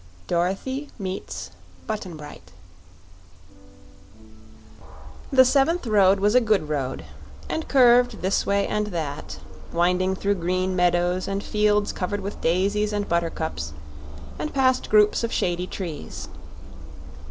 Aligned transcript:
2. 0.27 0.27
Dorothy 0.33 0.89
Meets 0.97 1.51
Button 1.85 2.17
Bright 2.17 2.51
The 5.31 5.45
seventh 5.45 5.85
road 5.85 6.19
was 6.19 6.33
a 6.33 6.41
good 6.41 6.67
road, 6.69 7.05
and 7.47 7.67
curved 7.67 8.23
this 8.23 8.43
way 8.43 8.65
and 8.67 8.87
that 8.87 9.37
winding 9.71 10.15
through 10.15 10.33
green 10.41 10.75
meadows 10.75 11.27
and 11.27 11.43
fields 11.43 11.93
covered 11.93 12.21
with 12.21 12.41
daisies 12.41 12.93
and 12.93 13.07
buttercups 13.07 13.73
and 14.39 14.55
past 14.55 14.89
groups 14.89 15.23
of 15.23 15.31
shady 15.31 15.67
trees. 15.67 16.27